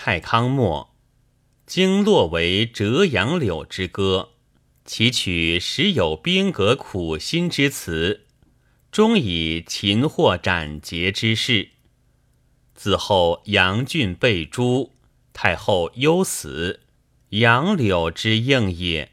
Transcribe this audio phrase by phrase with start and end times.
[0.00, 0.94] 太康末，
[1.66, 4.28] 经络为折杨柳之歌，
[4.84, 8.24] 其曲时有兵革苦心之词，
[8.92, 11.70] 终以擒获斩截之势。
[12.76, 14.92] 自后杨俊被诛，
[15.32, 16.78] 太后忧死，
[17.30, 19.10] 杨柳之应也。